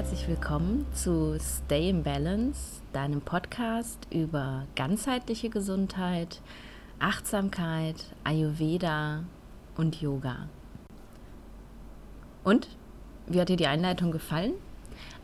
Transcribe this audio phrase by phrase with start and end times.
[0.00, 6.40] Herzlich willkommen zu Stay in Balance, deinem Podcast über ganzheitliche Gesundheit,
[6.98, 9.24] Achtsamkeit, Ayurveda
[9.76, 10.48] und Yoga.
[12.44, 12.66] Und
[13.26, 14.54] wie hat dir die Einleitung gefallen?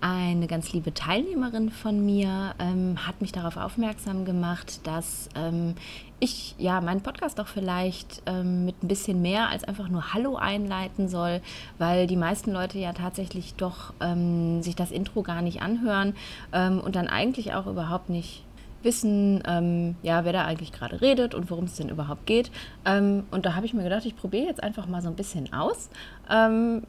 [0.02, 5.74] Eine ganz liebe Teilnehmerin von mir ähm, hat mich darauf aufmerksam gemacht, dass ähm,
[6.18, 10.36] ich ja meinen Podcast doch vielleicht ähm, mit ein bisschen mehr als einfach nur Hallo
[10.36, 11.40] einleiten soll,
[11.78, 16.14] weil die meisten Leute ja tatsächlich doch ähm, sich das Intro gar nicht anhören
[16.52, 18.44] ähm, und dann eigentlich auch überhaupt nicht
[18.82, 22.50] wissen, ähm, ja, wer da eigentlich gerade redet und worum es denn überhaupt geht.
[22.84, 25.52] Ähm, und da habe ich mir gedacht, ich probiere jetzt einfach mal so ein bisschen
[25.52, 25.90] aus.
[26.30, 26.82] Ähm,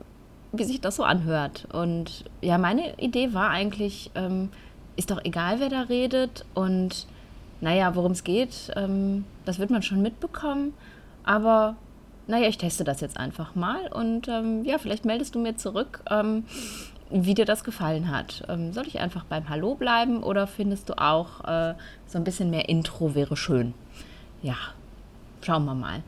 [0.53, 1.67] wie sich das so anhört.
[1.73, 4.49] Und ja, meine Idee war eigentlich, ähm,
[4.95, 7.05] ist doch egal, wer da redet und
[7.61, 10.73] naja, worum es geht, ähm, das wird man schon mitbekommen.
[11.23, 11.75] Aber
[12.27, 16.03] naja, ich teste das jetzt einfach mal und ähm, ja, vielleicht meldest du mir zurück,
[16.09, 16.43] ähm,
[17.09, 18.43] wie dir das gefallen hat.
[18.49, 21.73] Ähm, soll ich einfach beim Hallo bleiben oder findest du auch äh,
[22.05, 23.73] so ein bisschen mehr Intro wäre schön?
[24.41, 24.57] Ja,
[25.41, 26.03] schauen wir mal.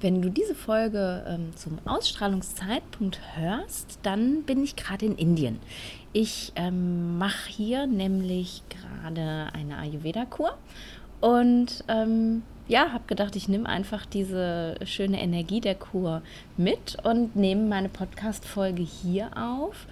[0.00, 5.58] Wenn du diese Folge ähm, zum Ausstrahlungszeitpunkt hörst, dann bin ich gerade in Indien.
[6.12, 10.56] Ich ähm, mache hier nämlich gerade eine Ayurveda-Kur
[11.20, 16.22] und ähm, ja, habe gedacht, ich nehme einfach diese schöne Energie der Kur
[16.56, 19.86] mit und nehme meine Podcast-Folge hier auf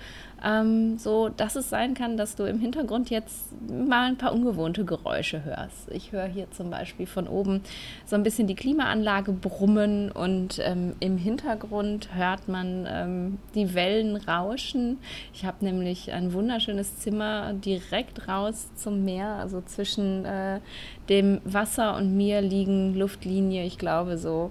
[0.45, 4.85] ähm, so dass es sein kann, dass du im Hintergrund jetzt mal ein paar ungewohnte
[4.85, 5.91] Geräusche hörst.
[5.91, 7.63] Ich höre hier zum Beispiel von oben
[8.05, 14.17] so ein bisschen die Klimaanlage brummen und ähm, im Hintergrund hört man ähm, die Wellen
[14.17, 14.99] rauschen.
[15.33, 20.61] Ich habe nämlich ein wunderschönes Zimmer direkt raus zum Meer, also zwischen äh,
[21.09, 24.51] dem Wasser und mir liegen Luftlinie, ich glaube so,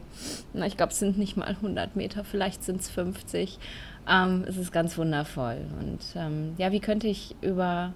[0.53, 3.59] na, ich glaube es sind nicht mal 100 Meter, vielleicht sind es 50.
[4.07, 5.66] Ähm, es ist ganz wundervoll.
[5.79, 7.93] Und ähm, ja, wie könnte ich über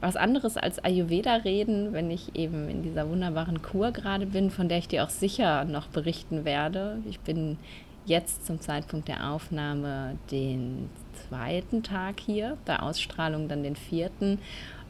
[0.00, 4.68] was anderes als Ayurveda reden, wenn ich eben in dieser wunderbaren Kur gerade bin, von
[4.68, 6.98] der ich dir auch sicher noch berichten werde.
[7.08, 7.56] Ich bin
[8.04, 10.90] jetzt zum Zeitpunkt der Aufnahme den
[11.28, 14.40] zweiten Tag hier, bei Ausstrahlung dann den vierten.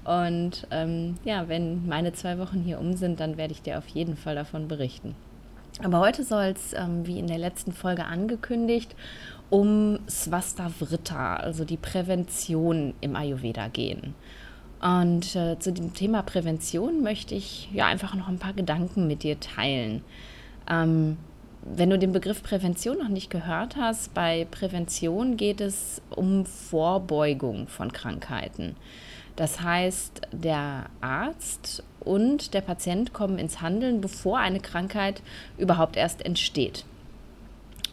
[0.04, 3.88] Und ähm, ja, wenn meine zwei Wochen hier um sind, dann werde ich dir auf
[3.88, 5.14] jeden Fall davon berichten.
[5.82, 8.94] Aber heute soll es, ähm, wie in der letzten Folge angekündigt,
[9.50, 14.14] um Svastavrita, also die Prävention im Ayurveda gehen.
[14.80, 19.24] Und äh, zu dem Thema Prävention möchte ich ja einfach noch ein paar Gedanken mit
[19.24, 20.02] dir teilen.
[20.68, 21.16] Ähm,
[21.64, 27.68] wenn du den Begriff Prävention noch nicht gehört hast, bei Prävention geht es um Vorbeugung
[27.68, 28.76] von Krankheiten.
[29.36, 35.22] Das heißt, der Arzt und der Patient kommen ins Handeln, bevor eine Krankheit
[35.58, 36.84] überhaupt erst entsteht.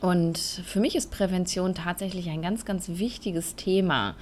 [0.02, 4.16] Und für mich ist Prävention tatsächlich ein ganz, ganz wichtiges Thema,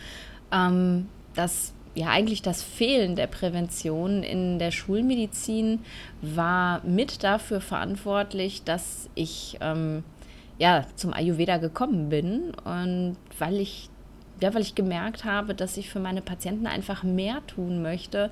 [0.51, 5.79] ähm, das ja eigentlich das Fehlen der Prävention in der Schulmedizin
[6.21, 10.03] war mit dafür verantwortlich, dass ich ähm,
[10.59, 13.89] ja zum Ayurveda gekommen bin und weil ich
[14.41, 18.29] ja, weil ich gemerkt habe, dass ich für meine Patienten einfach mehr tun möchte,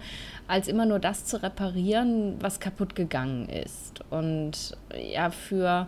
[0.48, 4.02] als immer nur das zu reparieren, was kaputt gegangen ist.
[4.10, 5.88] Und ja, für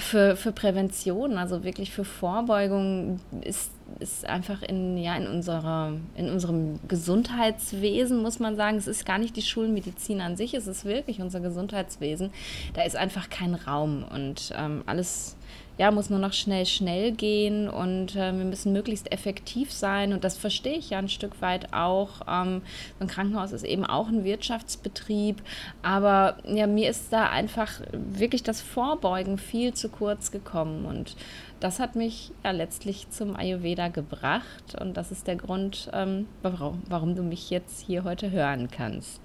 [0.00, 6.30] für, für Prävention, also wirklich für Vorbeugung, ist, ist einfach in, ja, in, unserer, in
[6.30, 10.84] unserem Gesundheitswesen, muss man sagen, es ist gar nicht die Schulmedizin an sich, es ist
[10.84, 12.30] wirklich unser Gesundheitswesen.
[12.74, 15.36] Da ist einfach kein Raum und ähm, alles
[15.82, 20.12] ja, muss nur noch schnell, schnell gehen und äh, wir müssen möglichst effektiv sein.
[20.12, 22.20] Und das verstehe ich ja ein Stück weit auch.
[22.28, 22.62] Ähm,
[23.00, 25.42] ein Krankenhaus ist eben auch ein Wirtschaftsbetrieb.
[25.82, 30.84] Aber ja, mir ist da einfach wirklich das Vorbeugen viel zu kurz gekommen.
[30.84, 31.16] Und
[31.58, 34.80] das hat mich ja letztlich zum Ayurveda gebracht.
[34.80, 39.20] Und das ist der Grund, ähm, warum, warum du mich jetzt hier heute hören kannst.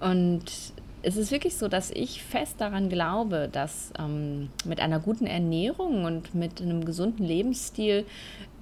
[0.00, 0.72] Und
[1.06, 6.04] es ist wirklich so, dass ich fest daran glaube, dass ähm, mit einer guten Ernährung
[6.04, 8.04] und mit einem gesunden Lebensstil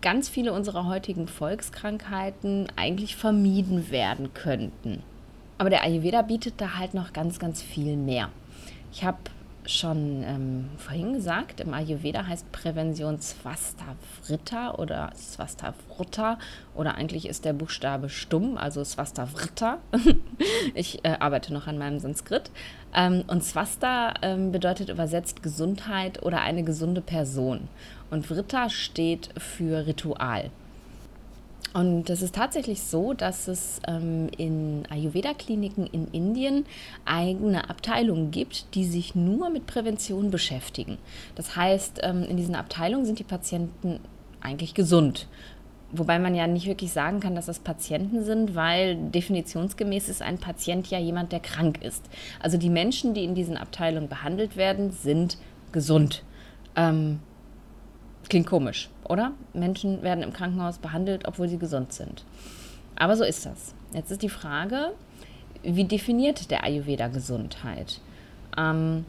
[0.03, 5.03] ganz viele unserer heutigen Volkskrankheiten eigentlich vermieden werden könnten.
[5.57, 8.29] Aber der Ayurveda bietet da halt noch ganz, ganz viel mehr.
[8.93, 9.17] Ich habe
[9.67, 16.39] schon ähm, vorhin gesagt, im Ayurveda heißt Prävention Svastavrita oder Svastavrutta
[16.75, 19.79] oder eigentlich ist der Buchstabe stumm, also Svastavrita.
[20.75, 22.51] ich äh, arbeite noch an meinem Sanskrit.
[22.95, 27.69] Ähm, und Swasta ähm, bedeutet übersetzt Gesundheit oder eine gesunde Person.
[28.11, 30.51] Und Vrita steht für Ritual.
[31.75, 36.67] Und es ist tatsächlich so, dass es ähm, in Ayurveda-Kliniken in Indien
[37.05, 40.99] eigene Abteilungen gibt, die sich nur mit Prävention beschäftigen.
[41.35, 43.99] Das heißt, ähm, in diesen Abteilungen sind die Patienten
[44.41, 45.27] eigentlich gesund.
[45.97, 50.39] wobei man ja nicht wirklich sagen kann, dass das Patienten sind, weil definitionsgemäß ist ein
[50.39, 52.05] Patient ja jemand, der krank ist.
[52.41, 55.39] Also die Menschen, die in diesen Abteilungen behandelt werden, sind
[55.73, 56.25] gesund.
[56.77, 57.21] Ähm,
[58.29, 59.33] klingt komisch, oder?
[59.53, 62.25] Menschen werden im Krankenhaus behandelt, obwohl sie gesund sind.
[62.97, 63.75] Aber so ist das.
[63.93, 64.93] Jetzt ist die Frage,
[65.63, 68.01] wie definiert der Ayurveda Gesundheit?
[68.57, 69.05] Ähm,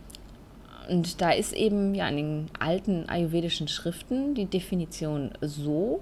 [0.89, 6.01] und da ist eben ja in den alten ayurvedischen Schriften die Definition so,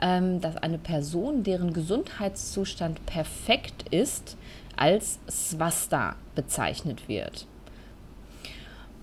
[0.00, 4.36] ähm, dass eine Person, deren Gesundheitszustand perfekt ist,
[4.76, 7.46] als Swasta bezeichnet wird.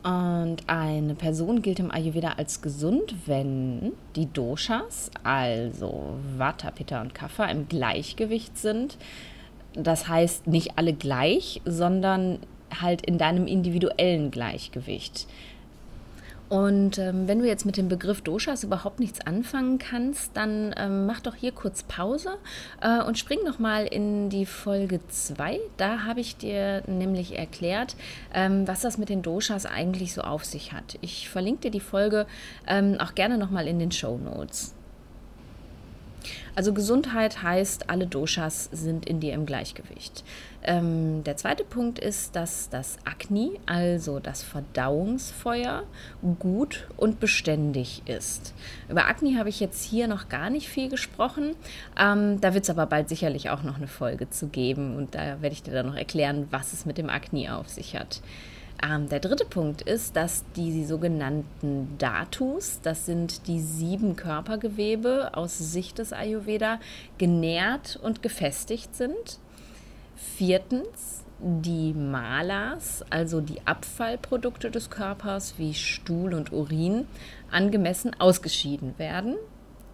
[0.03, 7.13] Und eine Person gilt im Ayurveda als gesund, wenn die Doshas, also Vata, Pitta und
[7.13, 8.97] Kapha, im Gleichgewicht sind.
[9.73, 12.39] Das heißt nicht alle gleich, sondern
[12.81, 15.27] halt in deinem individuellen Gleichgewicht.
[16.49, 21.05] Und ähm, wenn du jetzt mit dem Begriff Doshas überhaupt nichts anfangen kannst, dann ähm,
[21.05, 22.37] mach doch hier kurz Pause
[22.81, 25.59] äh, und spring noch mal in die Folge 2.
[25.75, 27.95] Da habe ich dir nämlich erklärt,
[28.33, 30.97] ähm, was das mit den Doshas eigentlich so auf sich hat.
[31.01, 32.27] Ich verlinke dir die Folge
[32.65, 34.76] ähm, auch gerne noch mal in den Show Notes.
[36.55, 40.23] Also Gesundheit heißt, alle Doshas sind in dir im Gleichgewicht.
[40.63, 45.83] Ähm, der zweite Punkt ist, dass das Agni, also das Verdauungsfeuer,
[46.39, 48.53] gut und beständig ist.
[48.89, 51.55] Über Agni habe ich jetzt hier noch gar nicht viel gesprochen.
[51.97, 55.41] Ähm, da wird es aber bald sicherlich auch noch eine Folge zu geben und da
[55.41, 58.21] werde ich dir dann noch erklären, was es mit dem Agni auf sich hat.
[58.83, 65.57] Ähm, der dritte Punkt ist, dass die sogenannten Datus, das sind die sieben Körpergewebe aus
[65.57, 66.79] Sicht des Ayurveda,
[67.17, 69.39] genährt und gefestigt sind.
[70.15, 77.07] Viertens, die Malas, also die Abfallprodukte des Körpers wie Stuhl und Urin,
[77.51, 79.35] angemessen ausgeschieden werden.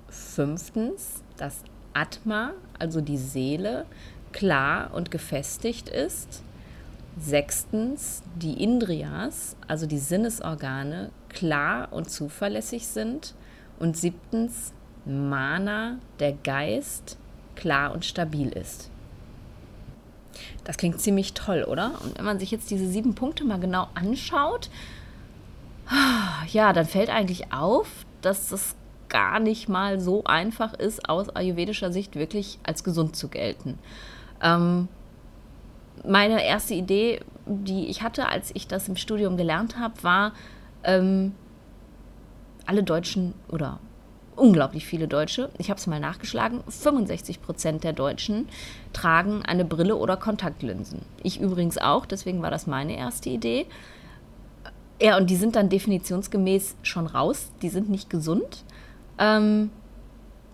[0.10, 1.64] Fünftens, dass
[1.94, 3.86] Atma, also die Seele,
[4.32, 6.44] klar und gefestigt ist.
[7.20, 13.36] Sechstens, die Indriyas, also die Sinnesorgane, klar und zuverlässig sind.
[13.80, 14.74] Und siebtens,
[15.06, 17.18] Mana, der Geist,
[17.56, 18.90] klar und stabil ist.
[20.64, 21.94] Das klingt ziemlich toll, oder?
[22.02, 24.70] Und wenn man sich jetzt diese sieben Punkte mal genau anschaut,
[26.52, 27.88] ja, dann fällt eigentlich auf,
[28.22, 28.76] dass es
[29.10, 33.78] gar nicht mal so einfach ist, aus ayurvedischer Sicht wirklich als gesund zu gelten.
[34.42, 34.88] Ähm,
[36.06, 40.34] meine erste Idee, die ich hatte, als ich das im Studium gelernt habe, war,
[40.84, 41.34] ähm,
[42.66, 43.80] alle Deutschen oder
[44.36, 48.48] unglaublich viele Deutsche, ich habe es mal nachgeschlagen, 65 Prozent der Deutschen
[48.92, 51.02] tragen eine Brille oder Kontaktlinsen.
[51.22, 53.68] Ich übrigens auch, deswegen war das meine erste Idee.
[55.02, 58.64] Ja, und die sind dann definitionsgemäß schon raus, die sind nicht gesund.
[59.18, 59.70] Ähm,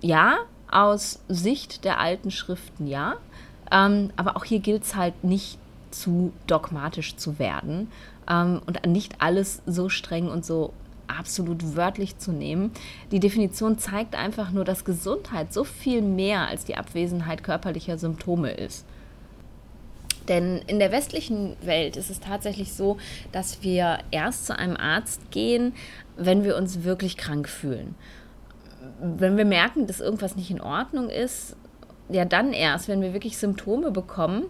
[0.01, 0.39] ja,
[0.71, 3.15] aus Sicht der alten Schriften ja.
[3.71, 5.57] Ähm, aber auch hier gilt es halt nicht
[5.91, 7.91] zu dogmatisch zu werden
[8.29, 10.73] ähm, und nicht alles so streng und so
[11.07, 12.71] absolut wörtlich zu nehmen.
[13.11, 18.51] Die Definition zeigt einfach nur, dass Gesundheit so viel mehr als die Abwesenheit körperlicher Symptome
[18.51, 18.85] ist.
[20.27, 22.97] Denn in der westlichen Welt ist es tatsächlich so,
[23.31, 25.73] dass wir erst zu einem Arzt gehen,
[26.17, 27.95] wenn wir uns wirklich krank fühlen.
[29.01, 31.55] Wenn wir merken, dass irgendwas nicht in Ordnung ist,
[32.09, 34.45] ja dann erst, wenn wir wirklich Symptome bekommen,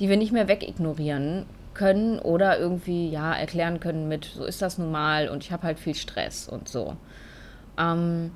[0.00, 4.78] die wir nicht mehr wegignorieren können oder irgendwie ja erklären können mit, so ist das
[4.78, 6.96] nun mal und ich habe halt viel Stress und so.
[7.78, 8.30] Ähm,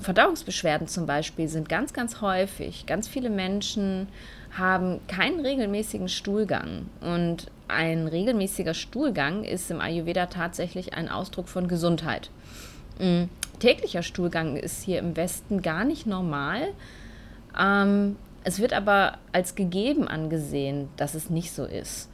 [0.00, 2.86] Verdauungsbeschwerden zum Beispiel sind ganz, ganz häufig.
[2.86, 4.08] Ganz viele Menschen
[4.56, 6.86] haben keinen regelmäßigen Stuhlgang.
[7.00, 12.30] Und ein regelmäßiger Stuhlgang ist im Ayurveda tatsächlich ein Ausdruck von Gesundheit.
[12.98, 13.28] Mhm.
[13.58, 16.68] Täglicher Stuhlgang ist hier im Westen gar nicht normal.
[17.58, 22.08] Ähm, es wird aber als gegeben angesehen, dass es nicht so ist.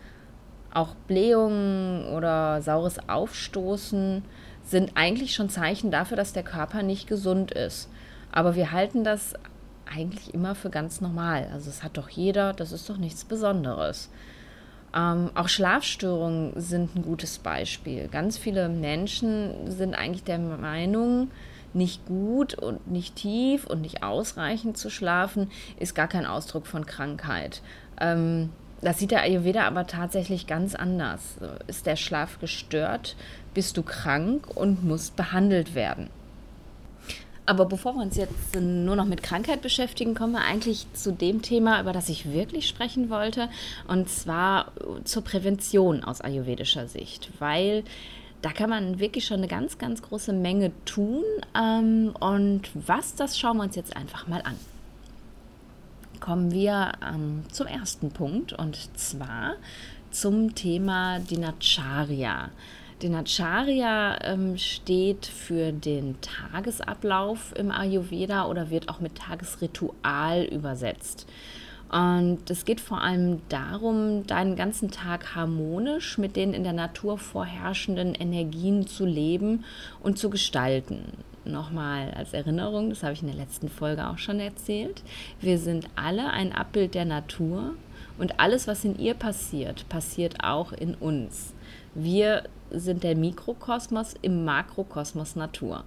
[0.73, 4.25] Auch Blähungen oder saures Aufstoßen
[4.65, 7.89] sind eigentlich schon Zeichen dafür, dass der Körper nicht gesund ist.
[8.33, 9.35] Aber wir halten das
[9.87, 11.49] eigentlich immer für ganz normal.
[11.53, 14.11] Also es hat doch jeder, das ist doch nichts Besonderes.
[14.95, 18.09] Ähm, auch Schlafstörungen sind ein gutes Beispiel.
[18.09, 21.31] Ganz viele Menschen sind eigentlich der Meinung,
[21.75, 26.87] nicht gut und nicht tief und nicht ausreichend zu schlafen, ist gar kein Ausdruck von
[26.87, 27.63] Krankheit.
[28.01, 28.51] Ähm,
[28.81, 31.39] das sieht der Ayurveda aber tatsächlich ganz anders.
[31.67, 33.17] Ist der Schlaf gestört,
[33.55, 36.11] bist du krank und musst behandelt werden.
[37.47, 41.43] Aber bevor wir uns jetzt nur noch mit Krankheit beschäftigen, kommen wir eigentlich zu dem
[41.43, 43.49] Thema, über das ich wirklich sprechen wollte,
[43.87, 44.73] und zwar
[45.05, 47.85] zur Prävention aus ayurvedischer Sicht, weil
[48.45, 51.25] da kann man wirklich schon eine ganz, ganz große Menge tun.
[51.59, 54.57] Ähm, und was, das schauen wir uns jetzt einfach mal an.
[56.21, 59.55] Kommen wir ähm, zum ersten Punkt und zwar
[60.11, 62.51] zum Thema Dinacharya.
[63.03, 71.27] Dinacharya ähm, steht für den Tagesablauf im Ayurveda oder wird auch mit Tagesritual übersetzt.
[71.91, 77.19] Und es geht vor allem darum, deinen ganzen Tag harmonisch mit den in der Natur
[77.19, 79.65] vorherrschenden Energien zu leben
[80.03, 81.13] und zu gestalten.
[81.45, 85.03] Nochmal als Erinnerung, das habe ich in der letzten Folge auch schon erzählt.
[85.41, 87.75] Wir sind alle ein Abbild der Natur
[88.19, 91.53] und alles, was in ihr passiert, passiert auch in uns.
[91.95, 95.85] Wir sind der Mikrokosmos im Makrokosmos Natur.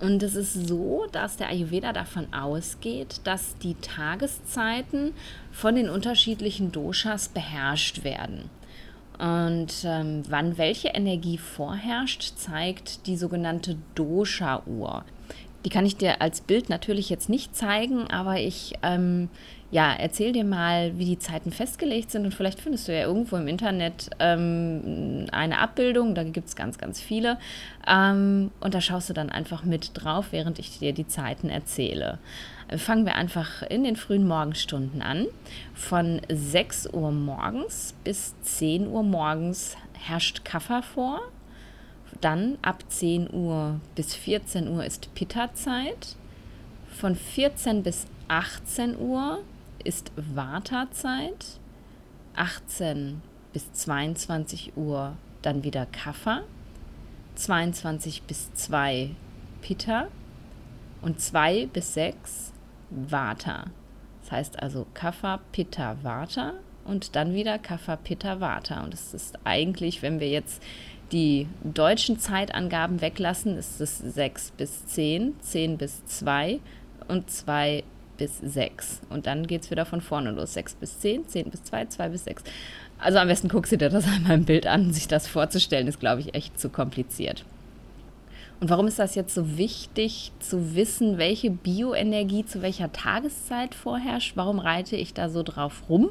[0.00, 5.12] Und es ist so, dass der Ayurveda davon ausgeht, dass die Tageszeiten
[5.50, 8.48] von den unterschiedlichen Doshas beherrscht werden.
[9.18, 15.04] Und ähm, wann welche Energie vorherrscht, zeigt die sogenannte Dosha-Uhr.
[15.64, 19.28] Die kann ich dir als Bild natürlich jetzt nicht zeigen, aber ich ähm,
[19.70, 23.36] ja, erzähl dir mal, wie die Zeiten festgelegt sind und vielleicht findest du ja irgendwo
[23.36, 27.38] im Internet ähm, eine Abbildung, da gibt es ganz, ganz viele
[27.86, 32.18] ähm, und da schaust du dann einfach mit drauf, während ich dir die Zeiten erzähle.
[32.76, 35.26] Fangen wir einfach in den frühen Morgenstunden an.
[35.74, 41.20] Von 6 Uhr morgens bis 10 Uhr morgens herrscht Kaffer vor.
[42.20, 46.16] Dann ab 10 Uhr bis 14 Uhr ist Pitta-Zeit.
[46.88, 49.40] Von 14 bis 18 Uhr
[49.88, 51.58] ist Vata-Zeit.
[52.36, 53.22] 18
[53.54, 56.42] bis 22 Uhr dann wieder Kapha.
[57.36, 59.12] 22 bis 2
[59.62, 60.08] Pitta.
[61.00, 62.52] Und 2 bis 6
[62.90, 63.64] Vata.
[64.20, 66.52] Das heißt also Kapha, Pitta, Vata
[66.84, 68.84] und dann wieder Kapha, Pitta, Vata.
[68.84, 70.62] Und es ist eigentlich, wenn wir jetzt
[71.12, 76.60] die deutschen Zeitangaben weglassen, ist es 6 bis 10, 10 bis 2
[77.08, 77.84] und 2
[78.18, 79.00] bis 6.
[79.08, 80.52] Und dann geht es wieder von vorne los.
[80.54, 82.44] 6 bis 10, 10 bis 2, 2 bis 6.
[82.98, 84.92] Also am besten guckst du dir das einmal im Bild an.
[84.92, 87.44] Sich das vorzustellen, ist, glaube ich, echt zu kompliziert.
[88.60, 94.32] Und warum ist das jetzt so wichtig zu wissen, welche Bioenergie zu welcher Tageszeit vorherrscht?
[94.34, 96.10] Warum reite ich da so drauf rum?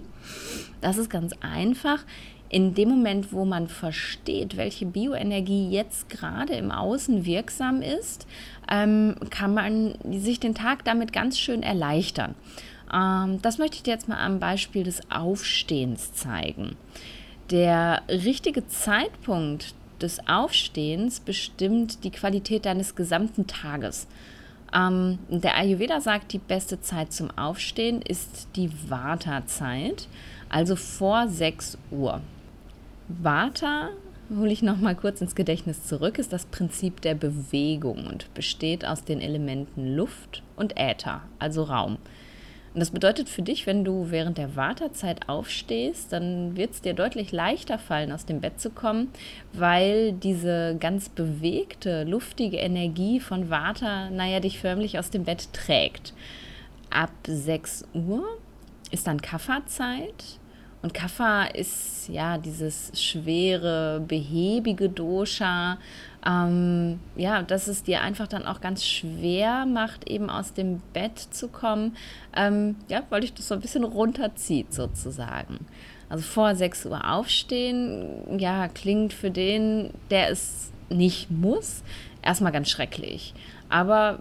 [0.79, 2.05] Das ist ganz einfach
[2.49, 8.25] in dem Moment, wo man versteht, welche Bioenergie jetzt gerade im Außen wirksam ist,
[8.69, 12.35] ähm, kann man sich den Tag damit ganz schön erleichtern.
[12.93, 16.75] Ähm, das möchte ich dir jetzt mal am Beispiel des Aufstehens zeigen.
[17.51, 24.07] Der richtige Zeitpunkt des Aufstehens bestimmt die Qualität deines gesamten Tages.
[24.73, 30.07] Ähm, der Ayurveda sagt, die beste Zeit zum Aufstehen ist die Vata-Zeit,
[30.49, 32.21] also vor 6 Uhr.
[33.07, 33.91] Vata,
[34.35, 38.85] hole ich noch mal kurz ins Gedächtnis zurück, ist das Prinzip der Bewegung und besteht
[38.85, 41.97] aus den Elementen Luft und Äther, also Raum.
[42.73, 46.93] Und das bedeutet für dich, wenn du während der Wartezeit aufstehst, dann wird es dir
[46.93, 49.07] deutlich leichter fallen, aus dem Bett zu kommen,
[49.53, 56.13] weil diese ganz bewegte, luftige Energie von Vata, naja, dich förmlich aus dem Bett trägt.
[56.89, 58.25] Ab 6 Uhr
[58.91, 60.39] ist dann Kafferzeit
[60.81, 65.77] und Kapha ist ja dieses schwere, behäbige Dosha,
[66.25, 71.19] ähm, ja, dass es dir einfach dann auch ganz schwer macht, eben aus dem Bett
[71.19, 71.95] zu kommen,
[72.35, 75.65] ähm, ja, weil dich das so ein bisschen runterzieht sozusagen.
[76.09, 81.83] Also vor 6 Uhr aufstehen, ja, klingt für den, der es nicht muss,
[82.21, 83.33] erstmal ganz schrecklich.
[83.69, 84.19] Aber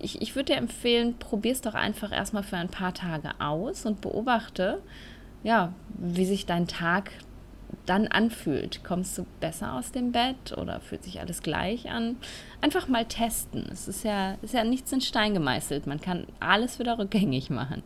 [0.00, 3.84] ich, ich würde dir empfehlen, probier es doch einfach erstmal für ein paar Tage aus
[3.86, 4.80] und beobachte,
[5.44, 7.12] ja, wie sich dein Tag
[7.86, 8.82] dann anfühlt.
[8.82, 12.16] Kommst du besser aus dem Bett oder fühlt sich alles gleich an?
[12.60, 13.66] Einfach mal testen.
[13.70, 15.86] Es ist ja, ist ja nichts in Stein gemeißelt.
[15.86, 17.82] Man kann alles wieder rückgängig machen.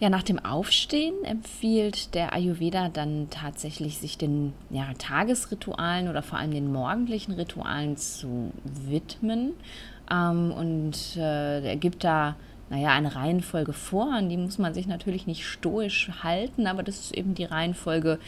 [0.00, 6.38] Ja, nach dem Aufstehen empfiehlt der Ayurveda dann tatsächlich, sich den ja, Tagesritualen oder vor
[6.38, 9.52] allem den morgendlichen Ritualen zu widmen.
[10.10, 12.36] Ähm, und äh, er gibt da
[12.74, 16.98] naja, eine Reihenfolge vor, an die muss man sich natürlich nicht stoisch halten, aber das
[16.98, 18.18] ist eben die Reihenfolge,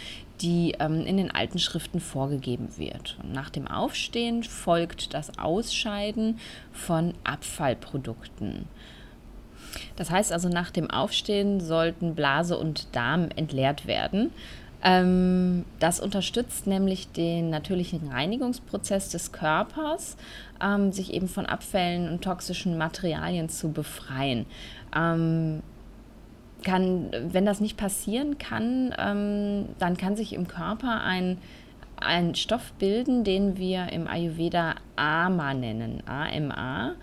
[0.41, 3.17] die ähm, in den alten Schriften vorgegeben wird.
[3.21, 6.39] Und nach dem Aufstehen folgt das Ausscheiden
[6.73, 8.69] von Abfallprodukten.
[9.97, 14.31] Das heißt also, nach dem Aufstehen sollten Blase und Darm entleert werden.
[14.83, 20.17] Ähm, das unterstützt nämlich den natürlichen Reinigungsprozess des Körpers,
[20.63, 24.47] ähm, sich eben von Abfällen und toxischen Materialien zu befreien.
[24.95, 25.63] Ähm,
[26.63, 31.39] kann, wenn das nicht passieren kann, ähm, dann kann sich im Körper ein
[31.99, 36.95] einen Stoff bilden, den wir im Ayurveda Ama nennen, AMA.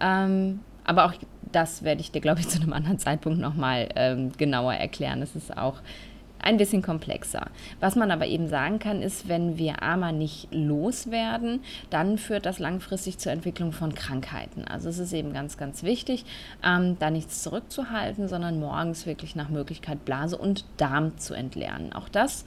[0.00, 1.14] Ähm, aber auch
[1.52, 5.22] das werde ich dir, glaube ich, zu einem anderen Zeitpunkt nochmal ähm, genauer erklären.
[5.22, 5.80] Es ist auch
[6.42, 7.46] ein bisschen komplexer.
[7.80, 12.58] Was man aber eben sagen kann, ist, wenn wir AMA nicht loswerden, dann führt das
[12.58, 14.64] langfristig zur Entwicklung von Krankheiten.
[14.64, 16.24] Also es ist eben ganz, ganz wichtig,
[16.64, 21.92] ähm, da nichts zurückzuhalten, sondern morgens wirklich nach Möglichkeit Blase und Darm zu entleeren.
[21.92, 22.44] Auch das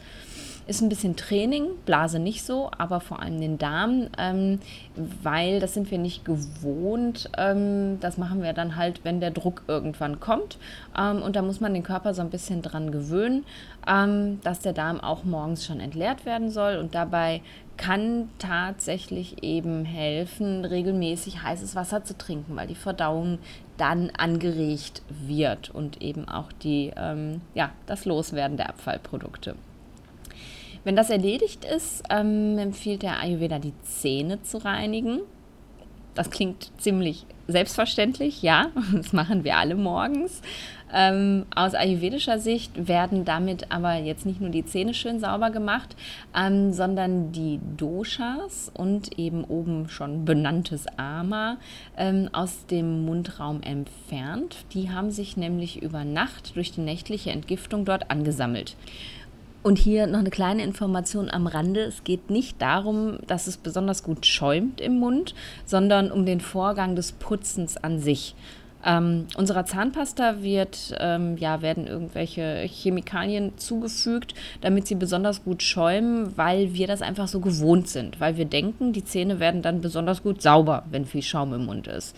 [0.65, 4.59] ist ein bisschen Training, Blase nicht so, aber vor allem den Darm, ähm,
[4.95, 7.29] weil das sind wir nicht gewohnt.
[7.37, 10.57] Ähm, das machen wir dann halt, wenn der Druck irgendwann kommt.
[10.97, 13.43] Ähm, und da muss man den Körper so ein bisschen dran gewöhnen,
[13.87, 16.77] ähm, dass der Darm auch morgens schon entleert werden soll.
[16.77, 17.41] Und dabei
[17.77, 23.39] kann tatsächlich eben helfen, regelmäßig heißes Wasser zu trinken, weil die Verdauung
[23.77, 29.55] dann angeregt wird und eben auch die, ähm, ja, das Loswerden der Abfallprodukte.
[30.83, 35.21] Wenn das erledigt ist, ähm, empfiehlt der Ayurveda, die Zähne zu reinigen.
[36.13, 40.41] Das klingt ziemlich selbstverständlich, ja, das machen wir alle morgens.
[40.93, 45.95] Ähm, aus ayurvedischer Sicht werden damit aber jetzt nicht nur die Zähne schön sauber gemacht,
[46.37, 51.57] ähm, sondern die Doshas und eben oben schon benanntes Ama
[51.97, 54.65] ähm, aus dem Mundraum entfernt.
[54.73, 58.75] Die haben sich nämlich über Nacht durch die nächtliche Entgiftung dort angesammelt.
[59.63, 61.79] Und hier noch eine kleine Information am Rande.
[61.83, 65.33] Es geht nicht darum, dass es besonders gut schäumt im Mund,
[65.65, 68.35] sondern um den Vorgang des Putzens an sich.
[68.85, 76.37] Ähm, unserer Zahnpasta wird, ähm, ja, werden irgendwelche Chemikalien zugefügt, damit sie besonders gut schäumen,
[76.37, 78.19] weil wir das einfach so gewohnt sind.
[78.19, 81.87] Weil wir denken, die Zähne werden dann besonders gut sauber, wenn viel Schaum im Mund
[81.87, 82.15] ist.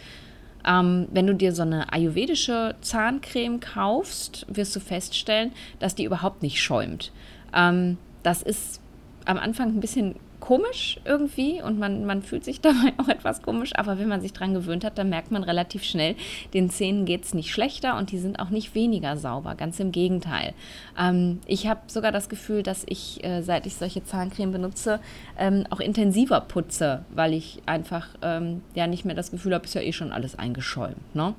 [0.68, 6.42] Ähm, wenn du dir so eine ayurvedische Zahncreme kaufst, wirst du feststellen, dass die überhaupt
[6.42, 7.12] nicht schäumt.
[7.54, 8.82] Ähm, das ist
[9.26, 13.72] am Anfang ein bisschen komisch irgendwie und man, man fühlt sich dabei auch etwas komisch,
[13.76, 16.16] aber wenn man sich dran gewöhnt hat, dann merkt man relativ schnell,
[16.54, 19.92] den Zähnen geht es nicht schlechter und die sind auch nicht weniger sauber, ganz im
[19.92, 20.54] Gegenteil.
[21.00, 25.00] Ähm, ich habe sogar das Gefühl, dass ich, äh, seit ich solche Zahncreme benutze,
[25.38, 29.74] ähm, auch intensiver putze, weil ich einfach ähm, ja nicht mehr das Gefühl habe, ist
[29.74, 31.16] ja eh schon alles eingeschäumt.
[31.16, 31.34] Ne?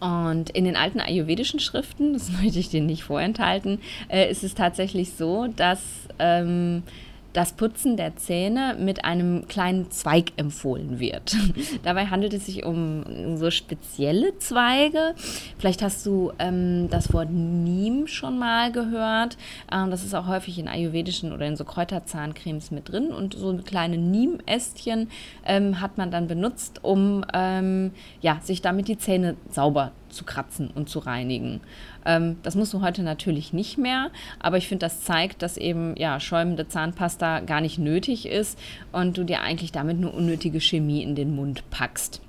[0.00, 4.54] Und in den alten ayurvedischen Schriften, das möchte ich dir nicht vorenthalten, äh, ist es
[4.54, 5.80] tatsächlich so, dass
[6.18, 6.82] ähm,
[7.32, 11.36] das Putzen der Zähne mit einem kleinen Zweig empfohlen wird.
[11.82, 15.14] Dabei handelt es sich um so spezielle Zweige.
[15.58, 19.36] Vielleicht hast du ähm, das Wort Neem schon mal gehört.
[19.72, 23.08] Ähm, das ist auch häufig in ayurvedischen oder in so Kräuterzahncremes mit drin.
[23.08, 25.08] Und so kleine Neem-Ästchen
[25.44, 30.70] ähm, hat man dann benutzt, um ähm, ja, sich damit die Zähne sauber zu kratzen
[30.74, 31.60] und zu reinigen.
[32.04, 35.94] Ähm, das musst du heute natürlich nicht mehr, aber ich finde, das zeigt, dass eben
[35.96, 38.58] ja, schäumende Zahnpasta gar nicht nötig ist
[38.92, 42.20] und du dir eigentlich damit nur unnötige Chemie in den Mund packst.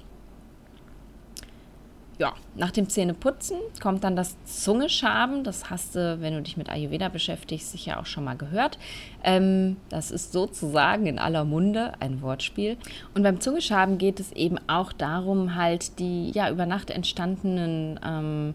[2.21, 5.43] Ja, nach dem Zähneputzen kommt dann das Zungeschaben.
[5.43, 8.77] Das hast du, wenn du dich mit Ayurveda beschäftigst, sicher auch schon mal gehört.
[9.23, 12.77] Ähm, das ist sozusagen in aller Munde ein Wortspiel.
[13.15, 18.53] Und beim Zungeschaben geht es eben auch darum, halt die ja über Nacht entstandenen ähm,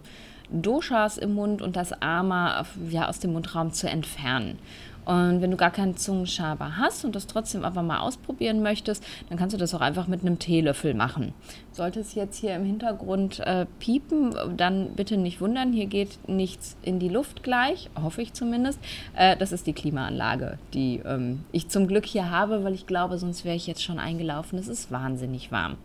[0.49, 4.61] Doshas im Mund und das Ama ja, aus dem Mundraum zu entfernen.
[5.07, 9.39] Und wenn du gar keinen Zungenschaber hast und das trotzdem aber mal ausprobieren möchtest, dann
[9.39, 11.33] kannst du das auch einfach mit einem Teelöffel machen.
[11.73, 16.77] Sollte es jetzt hier im Hintergrund äh, piepen, dann bitte nicht wundern, hier geht nichts
[16.83, 18.81] in die Luft gleich, hoffe ich zumindest.
[19.15, 23.17] Äh, das ist die Klimaanlage, die ähm, ich zum Glück hier habe, weil ich glaube,
[23.19, 24.59] sonst wäre ich jetzt schon eingelaufen.
[24.59, 25.77] Es ist wahnsinnig warm.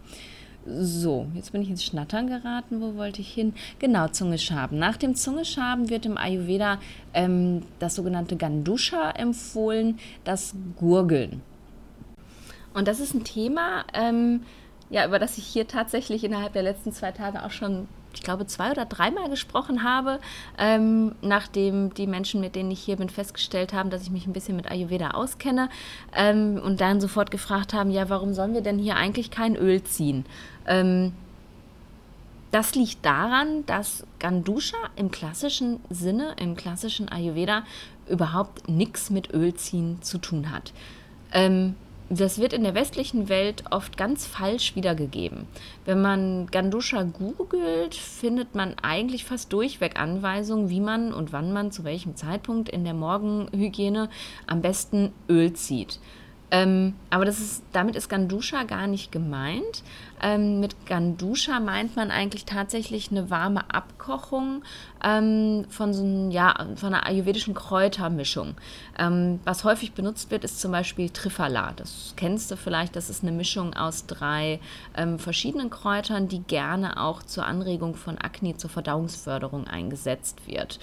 [0.66, 2.82] So, jetzt bin ich ins Schnattern geraten.
[2.82, 3.54] Wo wollte ich hin?
[3.80, 4.78] Genau, Zungeschaben.
[4.78, 6.80] Nach dem Zungeschaben wird im Ayurveda
[7.14, 11.42] ähm, das sogenannte Gandusha empfohlen, das Gurgeln.
[12.74, 14.44] Und das ist ein Thema, ähm,
[14.90, 18.46] ja, über das ich hier tatsächlich innerhalb der letzten zwei Tage auch schon ich glaube,
[18.48, 20.20] zwei oder dreimal gesprochen habe,
[20.58, 24.34] ähm, nachdem die Menschen, mit denen ich hier bin, festgestellt haben, dass ich mich ein
[24.34, 25.70] bisschen mit Ayurveda auskenne
[26.16, 29.84] ähm, und dann sofort gefragt haben, ja, warum sollen wir denn hier eigentlich kein Öl
[29.84, 30.26] ziehen?
[30.66, 31.14] Ähm,
[32.52, 37.64] das liegt daran, dass Gandusha im klassischen Sinne, im klassischen Ayurveda,
[38.10, 40.74] überhaupt nichts mit Ölziehen zu tun hat.
[42.14, 45.48] Das wird in der westlichen Welt oft ganz falsch wiedergegeben.
[45.86, 51.72] Wenn man Gandusha googelt, findet man eigentlich fast durchweg Anweisungen, wie man und wann man
[51.72, 54.10] zu welchem Zeitpunkt in der Morgenhygiene
[54.46, 56.02] am besten Öl zieht.
[56.54, 59.84] Ähm, aber das ist, damit ist Gandusha gar nicht gemeint.
[60.22, 64.62] Ähm, mit Gandusha meint man eigentlich tatsächlich eine warme Abkochung
[65.02, 68.56] ähm, von so einem, ja, von einer ayurvedischen Kräutermischung.
[69.00, 71.72] Ähm, was häufig benutzt wird, ist zum Beispiel Trifala.
[71.78, 72.98] Das kennst du vielleicht.
[72.98, 74.60] Das ist eine Mischung aus drei
[74.98, 80.80] ähm, verschiedenen Kräutern, die gerne auch zur Anregung von Akne, zur Verdauungsförderung eingesetzt wird.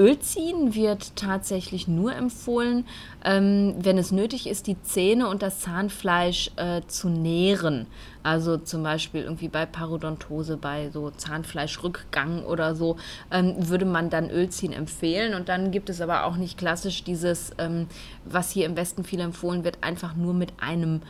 [0.00, 2.86] Ölziehen wird tatsächlich nur empfohlen,
[3.24, 7.86] ähm, wenn es nötig ist, die Zähne und das Zahnfleisch äh, zu nähren.
[8.22, 12.96] Also zum Beispiel irgendwie bei Parodontose, bei so Zahnfleischrückgang oder so,
[13.32, 15.34] ähm, würde man dann Ölziehen empfehlen.
[15.34, 17.88] Und dann gibt es aber auch nicht klassisch dieses, ähm,
[18.24, 21.02] was hier im Westen viel empfohlen wird, einfach nur mit einem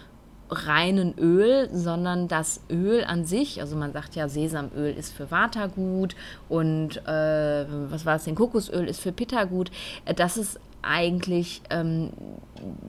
[0.51, 5.67] reinen Öl, sondern das Öl an sich, also man sagt ja, Sesamöl ist für Vata
[5.67, 6.17] gut
[6.49, 9.71] und äh, was war es denn, Kokosöl ist für Pitta gut.
[10.05, 12.11] Äh, das ist eigentlich, ähm,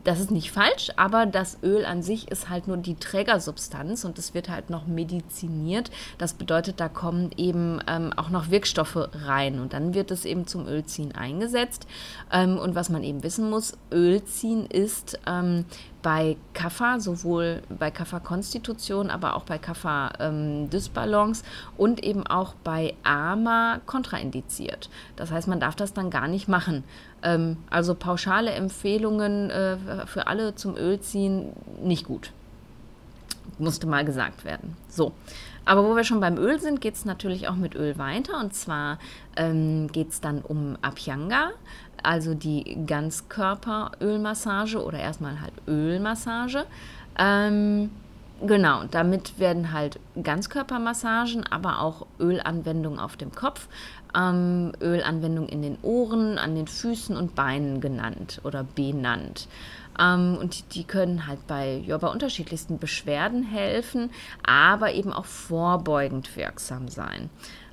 [0.03, 4.17] das ist nicht falsch, aber das Öl an sich ist halt nur die Trägersubstanz und
[4.17, 5.91] es wird halt noch mediziniert.
[6.17, 10.47] Das bedeutet, da kommen eben ähm, auch noch Wirkstoffe rein und dann wird es eben
[10.47, 11.87] zum Ölziehen eingesetzt.
[12.31, 15.65] Ähm, und was man eben wissen muss, Ölziehen ist ähm,
[16.01, 23.81] bei Kapha, sowohl bei Kapha-Konstitution, aber auch bei Kapha-Dysbalance ähm, und eben auch bei AMA
[23.85, 24.89] kontraindiziert.
[25.15, 26.83] Das heißt, man darf das dann gar nicht machen.
[27.21, 32.31] Ähm, also pauschale Empfehlungen äh, für alle zum Ölziehen nicht gut.
[33.57, 34.77] Musste mal gesagt werden.
[34.87, 35.11] So.
[35.65, 38.39] Aber wo wir schon beim Öl sind, geht es natürlich auch mit Öl weiter.
[38.39, 38.97] Und zwar
[39.35, 41.51] ähm, geht es dann um Abhyanga
[42.03, 46.65] also die Ganzkörperölmassage oder erstmal halt Ölmassage.
[47.17, 47.91] Ähm,
[48.45, 53.67] genau, damit werden halt Ganzkörpermassagen, aber auch Ölanwendungen auf dem Kopf,
[54.15, 59.47] ähm, Ölanwendung in den Ohren, an den Füßen und Beinen genannt oder benannt.
[59.99, 64.11] Ähm, und die können halt bei, ja, bei unterschiedlichsten Beschwerden helfen,
[64.43, 67.29] aber eben auch vorbeugend wirksam sein.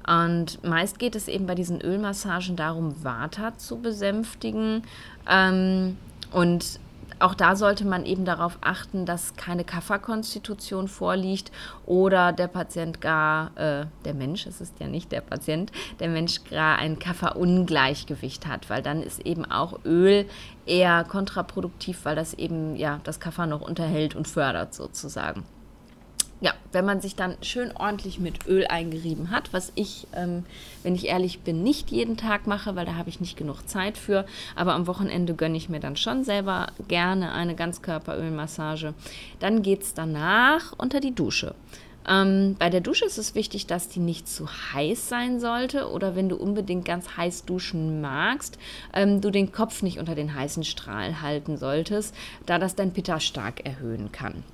[0.06, 4.82] Und meist geht es eben bei diesen Ölmassagen darum, Vata zu besänftigen.
[5.28, 5.96] Ähm,
[6.32, 6.78] und
[7.18, 11.50] auch da sollte man eben darauf achten, dass keine Kafferkonstitution vorliegt
[11.86, 16.44] oder der Patient gar, äh, der Mensch, es ist ja nicht der Patient, der Mensch
[16.50, 20.26] gar ein Kafferungleichgewicht hat, weil dann ist eben auch Öl
[20.66, 25.44] eher kontraproduktiv, weil das eben ja das Kaffer noch unterhält und fördert sozusagen
[26.40, 30.44] ja, wenn man sich dann schön ordentlich mit Öl eingerieben hat, was ich, ähm,
[30.82, 33.96] wenn ich ehrlich bin, nicht jeden Tag mache, weil da habe ich nicht genug Zeit
[33.96, 38.92] für, aber am Wochenende gönne ich mir dann schon selber gerne eine Ganzkörperölmassage.
[39.40, 41.54] Dann geht es danach unter die Dusche.
[42.06, 46.14] Ähm, bei der Dusche ist es wichtig, dass die nicht zu heiß sein sollte oder
[46.14, 48.58] wenn du unbedingt ganz heiß duschen magst,
[48.92, 53.20] ähm, du den Kopf nicht unter den heißen Strahl halten solltest, da das dein Pitta
[53.20, 54.44] stark erhöhen kann.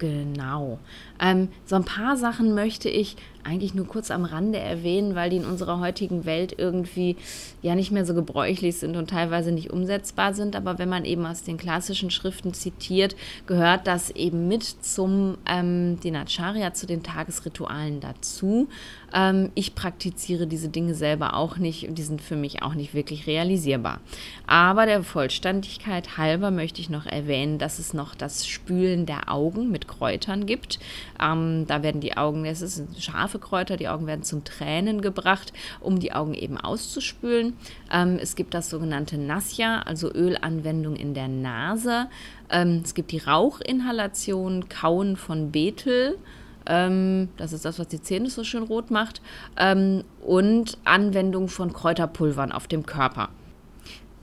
[0.00, 0.80] Genau.
[1.20, 5.38] Ähm, so ein paar Sachen möchte ich eigentlich nur kurz am Rande erwähnen, weil die
[5.38, 7.16] in unserer heutigen Welt irgendwie
[7.62, 10.56] ja nicht mehr so gebräuchlich sind und teilweise nicht umsetzbar sind.
[10.56, 15.98] Aber wenn man eben aus den klassischen Schriften zitiert, gehört das eben mit zum ähm,
[16.00, 18.68] Dinacharya, zu den Tagesritualen dazu.
[19.14, 22.94] Ähm, ich praktiziere diese Dinge selber auch nicht und die sind für mich auch nicht
[22.94, 24.00] wirklich realisierbar.
[24.46, 29.70] Aber der Vollständigkeit halber möchte ich noch erwähnen, dass es noch das Spülen der Augen
[29.70, 30.78] mit Kräutern gibt.
[31.20, 35.52] Ähm, da werden die Augen, es ist scharfe Kräuter, die Augen werden zum Tränen gebracht,
[35.80, 37.56] um die Augen eben auszuspülen.
[37.92, 42.06] Ähm, es gibt das sogenannte Nasya, also Ölanwendung in der Nase.
[42.50, 46.18] Ähm, es gibt die Rauchinhalation, Kauen von Betel.
[46.66, 49.20] Ähm, das ist das, was die Zähne so schön rot macht.
[49.56, 53.28] Ähm, und Anwendung von Kräuterpulvern auf dem Körper.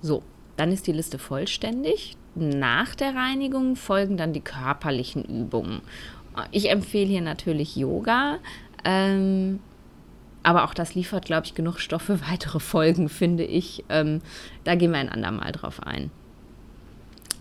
[0.02, 0.24] So,
[0.56, 2.16] dann ist die Liste vollständig.
[2.36, 5.82] Nach der Reinigung folgen dann die körperlichen Übungen.
[6.52, 8.39] Ich empfehle hier natürlich Yoga.
[8.84, 9.60] Ähm,
[10.43, 13.84] aber auch das liefert, glaube ich, genug Stoff für weitere Folgen, finde ich.
[13.89, 14.21] Ähm,
[14.63, 16.12] da gehen wir ein andermal drauf ein.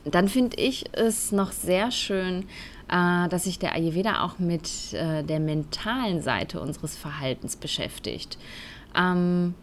[0.04, 2.44] Dann finde ich es noch sehr schön,
[2.88, 8.38] äh, dass sich der Ayurveda auch mit äh, der mentalen Seite unseres Verhaltens beschäftigt.
[8.96, 9.54] Ähm,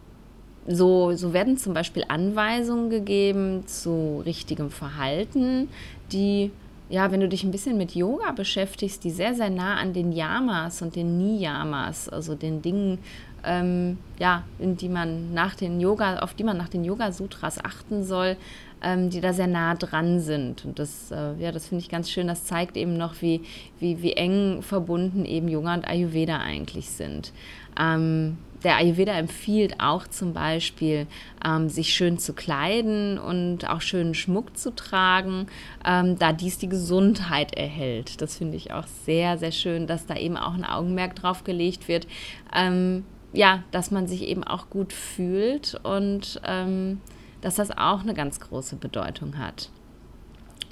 [0.66, 5.68] so, so werden zum Beispiel Anweisungen gegeben zu richtigem Verhalten,
[6.12, 6.50] die
[6.94, 10.12] ja, wenn du dich ein bisschen mit Yoga beschäftigst, die sehr, sehr nah an den
[10.12, 13.00] Yamas und den Niyamas, also den Dingen,
[13.42, 18.04] ähm, ja, in die man nach den Yoga, auf die man nach den Yoga-Sutras achten
[18.04, 18.36] soll,
[18.84, 20.64] ähm, die da sehr nah dran sind.
[20.64, 22.26] Und das, äh, ja, das finde ich ganz schön.
[22.26, 23.42] Das zeigt eben noch, wie,
[23.80, 27.32] wie, wie eng verbunden eben Yoga und Ayurveda eigentlich sind.
[27.80, 31.06] Ähm, der Ayurveda empfiehlt auch zum Beispiel,
[31.44, 35.46] ähm, sich schön zu kleiden und auch schönen Schmuck zu tragen,
[35.84, 38.22] ähm, da dies die Gesundheit erhält.
[38.22, 41.88] Das finde ich auch sehr, sehr schön, dass da eben auch ein Augenmerk drauf gelegt
[41.88, 42.06] wird.
[42.54, 47.00] Ähm, ja, dass man sich eben auch gut fühlt und ähm,
[47.44, 49.68] dass das auch eine ganz große Bedeutung hat.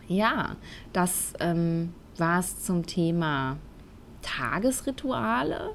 [0.09, 0.57] Ja,
[0.95, 3.59] das ähm, war es zum Thema
[4.23, 5.75] Tagesrituale.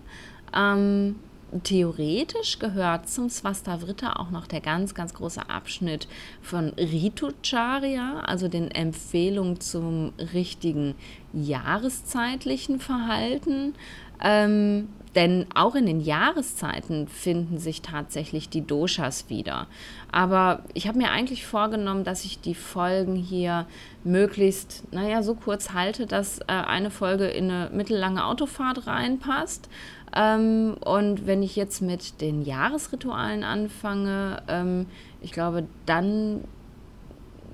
[0.56, 1.18] Ähm,
[1.64, 6.08] theoretisch gehört zum Svastavrita auch noch der ganz, ganz große Abschnitt
[6.42, 10.96] von Ritucharya, also den Empfehlungen zum richtigen
[11.32, 13.76] jahreszeitlichen Verhalten.
[14.20, 19.66] Ähm, denn auch in den Jahreszeiten finden sich tatsächlich die Doshas wieder.
[20.12, 23.66] Aber ich habe mir eigentlich vorgenommen, dass ich die Folgen hier
[24.04, 29.70] möglichst, naja, so kurz halte, dass äh, eine Folge in eine mittellange Autofahrt reinpasst.
[30.16, 34.86] Ähm, und wenn ich jetzt mit den Jahresritualen anfange, ähm,
[35.24, 36.44] ich glaube, dann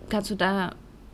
[0.10, 0.72] kannst du da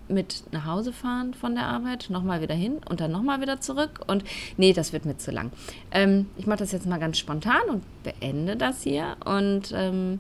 [0.10, 4.02] mit nach Hause fahren von der Arbeit, nochmal wieder hin und dann nochmal wieder zurück.
[4.08, 4.24] Und
[4.58, 5.52] nee, das wird mir zu lang.
[5.92, 9.18] Ähm, ich mache das jetzt mal ganz spontan und beende das hier.
[9.26, 10.20] Und ähm,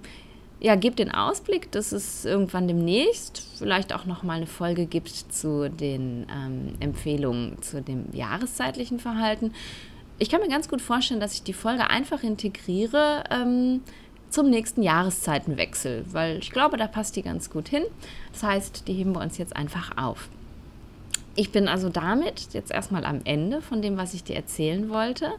[0.59, 5.69] ja, gebe den Ausblick, dass es irgendwann demnächst vielleicht auch nochmal eine Folge gibt zu
[5.69, 9.53] den ähm, Empfehlungen zu dem jahreszeitlichen Verhalten.
[10.17, 13.81] Ich kann mir ganz gut vorstellen, dass ich die Folge einfach integriere ähm,
[14.29, 17.83] zum nächsten Jahreszeitenwechsel, weil ich glaube, da passt die ganz gut hin.
[18.31, 20.29] Das heißt, die heben wir uns jetzt einfach auf.
[21.35, 25.31] Ich bin also damit jetzt erstmal am Ende von dem, was ich dir erzählen wollte.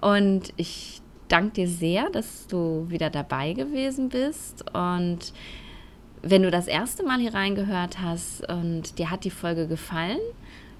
[0.00, 4.64] Und ich danke dir sehr, dass du wieder dabei gewesen bist.
[4.74, 5.32] Und
[6.22, 10.20] wenn du das erste Mal hier reingehört hast und dir hat die Folge gefallen,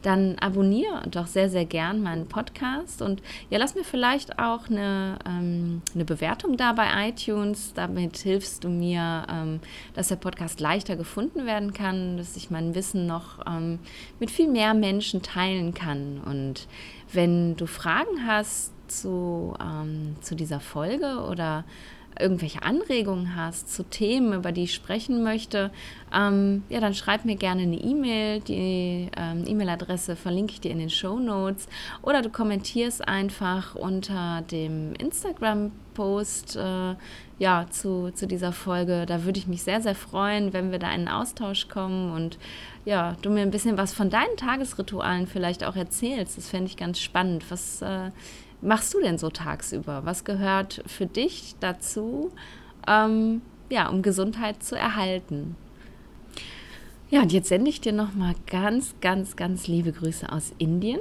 [0.05, 5.19] dann abonniere doch sehr, sehr gern meinen Podcast und ja, lass mir vielleicht auch eine,
[5.27, 7.73] ähm, eine Bewertung da bei iTunes.
[7.75, 9.61] Damit hilfst du mir, ähm,
[9.95, 13.79] dass der Podcast leichter gefunden werden kann, dass ich mein Wissen noch ähm,
[14.21, 16.21] mit viel mehr Menschen teilen kann.
[16.21, 16.69] Und
[17.13, 21.65] wenn du Fragen hast zu, ähm, zu dieser Folge oder
[22.19, 25.71] irgendwelche Anregungen hast zu Themen, über die ich sprechen möchte,
[26.15, 28.41] ähm, ja, dann schreib mir gerne eine E-Mail.
[28.41, 31.69] Die ähm, E-Mail-Adresse verlinke ich dir in den Show Notes.
[32.03, 36.95] Oder du kommentierst einfach unter dem Instagram-Post äh,
[37.39, 39.07] ja, zu, zu dieser Folge.
[39.07, 42.39] Da würde ich mich sehr, sehr freuen, wenn wir da in einen Austausch kommen und
[42.85, 46.37] ja, du mir ein bisschen was von deinen Tagesritualen vielleicht auch erzählst.
[46.37, 47.45] Das fände ich ganz spannend.
[47.51, 48.11] Was äh,
[48.65, 50.03] machst du denn so tagsüber?
[50.05, 52.33] Was gehört für dich dazu,
[52.89, 55.57] ähm, ja, um Gesundheit zu erhalten?
[57.11, 61.01] Ja, und jetzt sende ich dir nochmal ganz, ganz, ganz liebe Grüße aus Indien.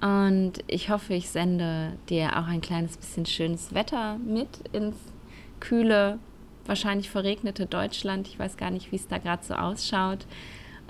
[0.00, 4.96] Und ich hoffe, ich sende dir auch ein kleines bisschen schönes Wetter mit ins
[5.60, 6.18] kühle,
[6.66, 8.26] wahrscheinlich verregnete Deutschland.
[8.26, 10.26] Ich weiß gar nicht, wie es da gerade so ausschaut.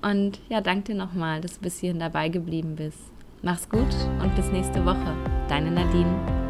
[0.01, 3.12] Und ja, danke dir nochmal, dass du bis hierhin dabei geblieben bist.
[3.45, 5.17] Mach's gut und bis nächste Woche.
[5.49, 6.42] Deine Nadine.